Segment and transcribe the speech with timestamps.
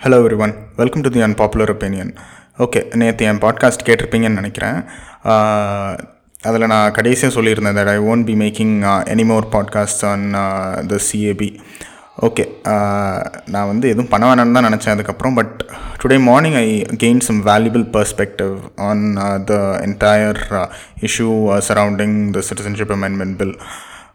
[0.00, 2.14] Hello everyone welcome to the unpopular opinion
[2.58, 4.84] okay நேற்று என் podcast கேட்டிருப்பீங்கன்னு நினைக்கிறேன்.
[6.42, 10.30] அதில் நான் கடைசியாக சொல்லியிருந்தேன் that I won't be making any more podcast on
[10.86, 11.60] the CAB
[12.20, 12.48] okay
[13.46, 15.64] நான் வந்து எதுவும் பண்ண வேணாம்னு தான் நினச்சேன் அதுக்கப்புறம் but
[16.02, 19.54] today morning I gain some valuable perspective on the
[19.86, 20.68] entire
[21.00, 23.56] issue surrounding the citizenship amendment bill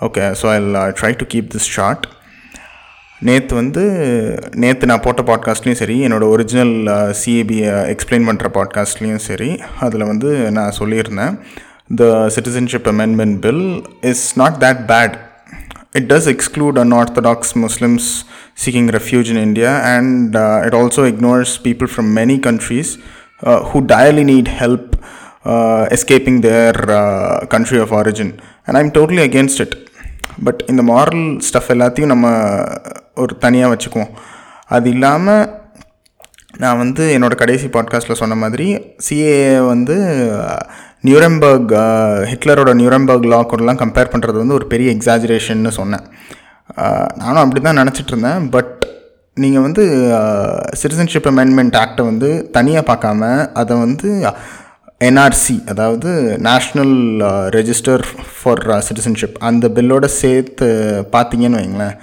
[0.00, 0.58] okay so I
[1.02, 2.06] try to keep this short
[3.27, 3.83] நேற்று வந்து
[4.55, 6.73] நேற்று நான் போட்ட பாட்காஸ்ட்லேயும் சரி என்னோடய ஒரிஜினல்
[7.19, 9.49] சிஏபியை எக்ஸ்பிளைன் பண்ணுற பாட்காஸ்ட்லேயும் சரி
[9.79, 11.37] அதில் வந்து நான் சொல்லியிருந்தேன்
[11.95, 13.65] the citizenship amendment bill
[14.01, 15.15] is not that bad
[15.97, 18.05] it does exclude unorthodox Muslims
[18.53, 22.97] seeking refuge in India, and uh, it also ignores people from many countries
[23.43, 24.97] uh, who direly need help
[25.45, 28.29] uh, escaping their uh, country of origin.
[28.67, 29.73] And I'm totally against it.
[30.44, 32.26] But இந்த moral stuff எல்லாத்தையும் நம்ம
[33.14, 34.12] ஒரு தனியாக வச்சுக்குவோம்.
[34.76, 35.44] அது இல்லாமல்
[36.62, 38.66] நான் வந்து என்னோடய கடைசி பாட்காஸ்ட்டில் சொன்ன மாதிரி
[39.06, 39.34] சிஏ
[39.66, 39.96] வந்து
[41.08, 41.74] நியூரம்பர்க்
[42.30, 46.04] ஹிட்லரோட நியூரம்பர்க் லா கூடலாம் கம்பேர் பண்ணுறது வந்து ஒரு பெரிய எக்ஸாஜரேஷன்னு சொன்னேன்.
[47.22, 48.48] நானும் அப்படி தான் நினச்சிட்டு இருந்தேன்.
[48.56, 48.74] பட்
[49.34, 49.84] நீங்கள் வந்து
[50.80, 54.08] சிட்டிசன்ஷிப் அமெண்ட்மெண்ட் ஆக்டை வந்து தனியாக பார்க்காம அதை வந்து
[55.00, 56.10] என்ஆர்சி அதாவது
[56.42, 56.96] நேஷ்னல்
[57.48, 58.02] ரெஜிஸ்டர்
[58.40, 60.66] ஃபார் சிட்டிசன்ஷிப் அந்த பில்லோட சேர்த்து
[61.12, 61.96] பார்த்தீங்கன்னு வைங்களேன்.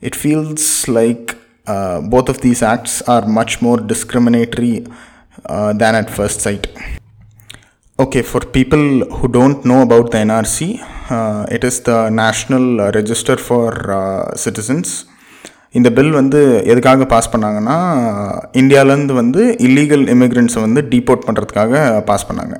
[0.00, 1.26] It feels like
[2.10, 4.72] both of these acts are much more discriminatory
[5.82, 6.68] than at first sight
[7.98, 10.58] Okay, for people who don't know about the NRC,
[11.10, 14.88] uh, it is the National Register for uh, Citizens.
[15.74, 16.40] இந்த bill வந்து
[16.72, 17.76] எதுக்காக pass பண்ணாங்கன்னா
[18.60, 21.74] இந்தியாவிலேருந்து வந்து illegal இமிக்ரெண்ட்ஸை வந்து deport பண்ணுறதுக்காக
[22.10, 22.56] pass பண்ணாங்க.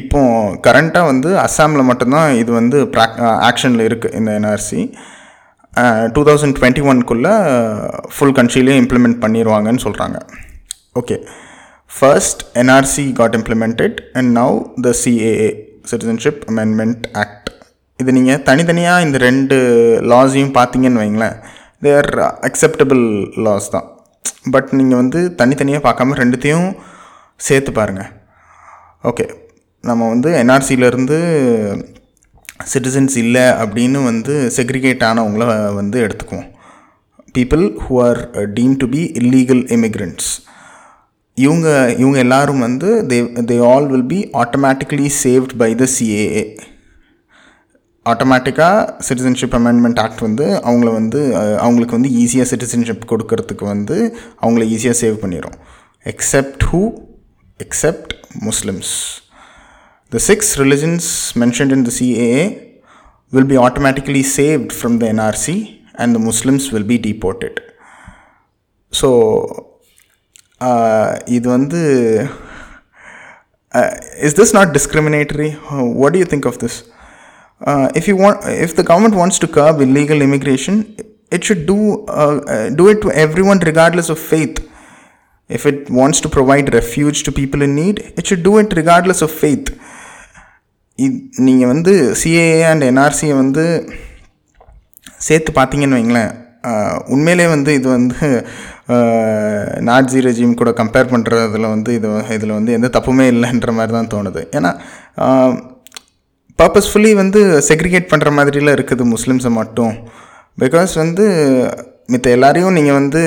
[0.00, 0.20] இப்போ
[0.66, 4.80] கரண்ட்டாக வந்து அஸ்ஸாமில் மட்டும்தான் இது வந்து ப்ராக் ஆக்ஷனில் இருக்குது இந்த என்ஆர்சி
[6.14, 7.34] டூ தௌசண்ட் டுவெண்ட்டி ஒன்க்குள்ளே
[8.14, 10.18] ஃபுல் கண்ட்ரிலேயே இம்ப்ளிமெண்ட் பண்ணிடுவாங்கன்னு சொல்கிறாங்க
[11.00, 11.16] okay
[11.90, 14.56] first NRC got implemented and now
[14.86, 15.50] the CAA
[15.90, 17.50] citizenship amendment act
[18.00, 19.56] இது நீங்கள் தனித்தனியாக இந்த ரெண்டு
[20.12, 21.36] லாஸையும் பார்த்தீங்கன்னு வைங்களேன்.
[21.82, 22.10] தே ஆர்
[22.48, 23.02] அக்செப்டபிள்
[23.46, 23.86] லாஸ் தான்.
[24.54, 26.68] பட் நீங்கள் வந்து தனித்தனியாக பார்க்காம ரெண்டுத்தையும்
[27.46, 28.10] சேர்த்து பாருங்கள்
[29.10, 29.24] ஓகே
[29.84, 31.16] நம்ம வந்து என்ஆர்சியிலேருந்து
[32.72, 35.46] சிட்டிசன்ஸ் இல்லை அப்படின்னு வந்து செக்ரிகேட் ஆனவங்கள
[35.80, 36.46] வந்து எடுத்துக்குவோம்.
[37.36, 38.20] People who are
[38.58, 40.30] deemed to be illegal immigrants
[41.36, 41.68] இவங்க
[42.02, 43.18] இவங்க எல்லாரும் வந்து they
[43.50, 46.44] they all will be automatically saved by the CAA
[48.06, 51.20] ஆட்டோமேட்டிக்காக சிட்டிசன்ஷிப் அமெண்ட்மெண்ட் ஆக்ட் வந்து அவங்கள வந்து
[51.62, 53.96] அவங்களுக்கு வந்து ஈஸியாக சிட்டிசன்ஷிப் கொடுக்கறதுக்கு வந்து
[54.42, 55.56] அவங்கள ஈஸியாக சேவ் பண்ணிடும்
[56.06, 56.80] except who
[57.60, 58.12] except
[58.42, 58.92] Muslims
[60.12, 62.32] the six religions mentioned in the CAA
[63.32, 65.56] will be automatically saved from the NRC
[65.94, 67.58] and the Muslims will be deported
[68.92, 69.08] so
[71.28, 71.80] இது வந்து
[74.26, 75.48] is this not discriminatory
[76.00, 76.78] what you think of this
[77.60, 80.78] Uh, if you want, if the government wants to curb illegal immigration
[81.36, 81.78] it should do
[82.22, 84.56] uh, uh, do it to everyone regardless of faith.
[85.50, 89.20] If it wants to provide refuge to people in need it should do it regardless
[89.26, 89.68] of faith.
[91.46, 93.64] நீங்கள் வந்து CAA and என்ஆர்சியை வந்து
[95.28, 96.32] சேர்த்து பார்த்தீங்கன்னு வைங்களேன்.
[96.68, 98.28] Uh, உண்மையிலே வந்து இது வந்து
[99.88, 104.42] நாட்ஜி ரெஜிம் கூட கம்பேர் பண்ணுறதுல வந்து இது இதில் வந்து எந்த தப்புமே இல்லைன்ற மாதிரி தான் தோணுது.
[104.58, 104.72] ஏன்னா
[105.26, 105.54] um,
[106.58, 109.94] பர்பஸ்ஃபுல்லி வந்து செக்ரிகேட் பண்ணுற மாதிரிலாம் இருக்குது முஸ்லீம்ஸை மட்டும்
[110.62, 111.24] பிகாஸ் வந்து
[112.12, 113.20] மித்த எல்லாரையும் நீங்கள் வந்து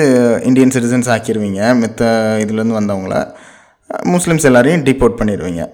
[0.48, 2.02] இந்தியன் சிட்டிசன்ஸ் ஆக்கிடுவீங்க மித்த
[2.44, 3.16] இதுலேருந்து வந்தவங்கள
[4.14, 5.64] முஸ்லீம்ஸ் எல்லாரையும் டிபோர்ட் பண்ணிடுவீங்க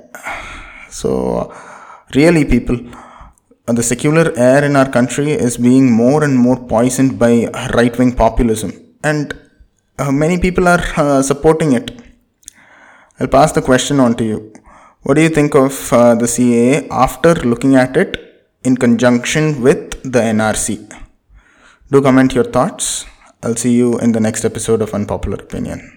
[1.00, 1.10] so
[2.18, 2.80] really people
[3.68, 7.30] the secular air in our country is being more and more poisoned by
[7.74, 8.70] right wing populism,
[9.02, 9.34] and
[9.98, 11.90] uh, many people are uh, supporting it.
[13.20, 14.38] I'll pass the question on to you.
[15.06, 18.12] What do you think of uh, the CAA after looking at it
[18.64, 20.68] in conjunction with the NRC?
[21.92, 23.06] Do comment your thoughts.
[23.40, 25.95] I'll see you in the next episode of Unpopular Opinion.